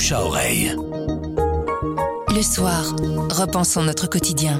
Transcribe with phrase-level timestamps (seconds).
[0.00, 0.74] bouche à oreille.
[2.34, 2.96] Le soir,
[3.30, 4.58] repensons notre quotidien.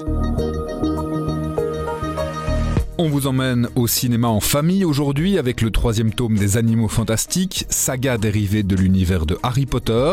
[2.98, 7.64] On vous emmène au cinéma en famille aujourd'hui avec le troisième tome des Animaux Fantastiques,
[7.70, 10.12] saga dérivée de l'univers de Harry Potter.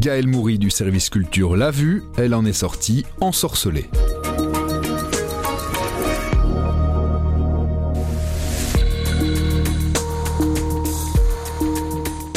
[0.00, 3.90] Gaëlle Moury du service culture l'a vue, elle en est sortie ensorcelée.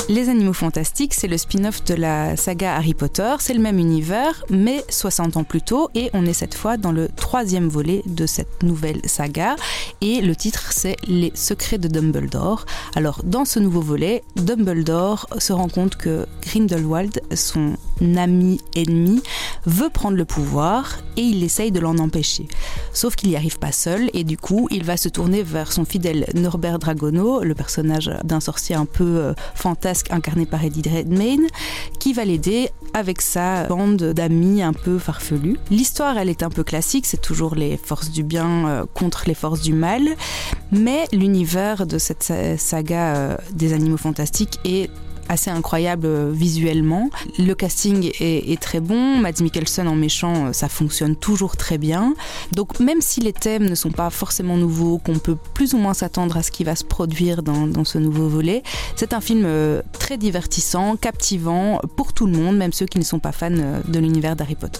[0.10, 3.36] Les Animaux Fantastiques, c'est le spin-off de la saga Harry Potter.
[3.38, 5.92] C'est le même univers, mais 60 ans plus tôt.
[5.94, 9.56] Et on est cette fois dans le troisième volet de cette nouvelle saga.
[10.02, 12.66] Et le titre, c'est Les secrets de Dumbledore.
[12.96, 17.76] Alors, dans ce nouveau volet, Dumbledore se rend compte que Grindelwald, son
[18.18, 19.22] ami ennemi,
[19.70, 22.48] veut prendre le pouvoir et il essaye de l'en empêcher.
[22.94, 25.86] Sauf qu'il n'y arrive pas seul et du coup, il va se tourner vers son
[25.86, 31.48] fidèle Norbert Dragono, le personnage d'un sorcier un peu euh, fantasque incarné par Eddie Redmayne,
[32.00, 35.58] qui va l'aider avec sa bande d'amis un peu farfelus.
[35.70, 39.36] L'histoire, elle est un peu classique, c'est toujours les forces du bien euh, contre les
[39.36, 40.04] forces du mal,
[40.72, 44.90] mais l'univers de cette saga euh, des animaux fantastiques est
[45.30, 47.10] assez incroyable euh, visuellement.
[47.38, 49.18] Le casting est, très bon.
[49.18, 52.16] Mads Mikkelsen en méchant, euh, ça fonctionne toujours très bien.
[52.52, 55.94] Donc même si les thèmes ne sont pas forcément nouveaux, qu'on peut plus ou moins
[55.94, 58.64] s'attendre à ce qui va se produire dans, dans ce nouveau volet,
[58.96, 63.04] c'est un film euh, très divertissant, captivant pour tout le monde, même ceux qui ne
[63.04, 64.80] sont pas fans de l'univers d'Harry Potter.